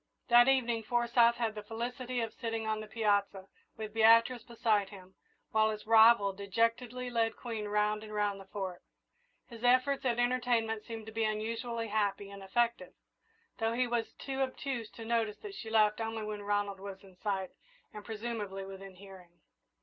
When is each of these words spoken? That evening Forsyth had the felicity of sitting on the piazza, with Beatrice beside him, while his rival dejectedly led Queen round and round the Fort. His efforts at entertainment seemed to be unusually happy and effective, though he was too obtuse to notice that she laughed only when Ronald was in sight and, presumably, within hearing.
That 0.29 0.47
evening 0.47 0.81
Forsyth 0.81 1.35
had 1.35 1.53
the 1.53 1.61
felicity 1.61 2.21
of 2.21 2.33
sitting 2.33 2.65
on 2.65 2.79
the 2.79 2.87
piazza, 2.87 3.45
with 3.77 3.93
Beatrice 3.93 4.41
beside 4.41 4.89
him, 4.89 5.13
while 5.51 5.69
his 5.69 5.85
rival 5.85 6.33
dejectedly 6.33 7.11
led 7.11 7.35
Queen 7.37 7.67
round 7.67 8.03
and 8.03 8.11
round 8.11 8.39
the 8.41 8.45
Fort. 8.47 8.81
His 9.45 9.63
efforts 9.63 10.03
at 10.03 10.17
entertainment 10.17 10.85
seemed 10.85 11.05
to 11.05 11.11
be 11.11 11.23
unusually 11.25 11.89
happy 11.89 12.31
and 12.31 12.41
effective, 12.41 12.93
though 13.59 13.73
he 13.73 13.85
was 13.85 14.11
too 14.13 14.41
obtuse 14.41 14.89
to 14.89 15.05
notice 15.05 15.37
that 15.43 15.53
she 15.53 15.69
laughed 15.69 16.01
only 16.01 16.23
when 16.23 16.41
Ronald 16.41 16.79
was 16.79 17.03
in 17.03 17.15
sight 17.15 17.51
and, 17.93 18.03
presumably, 18.03 18.65
within 18.65 18.95
hearing. 18.95 19.29